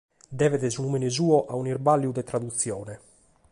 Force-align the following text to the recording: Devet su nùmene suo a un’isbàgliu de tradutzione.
Devet 0.39 0.63
su 0.71 0.79
nùmene 0.81 1.09
suo 1.17 1.35
a 1.51 1.53
un’isbàgliu 1.61 2.11
de 2.15 2.23
tradutzione. 2.29 2.93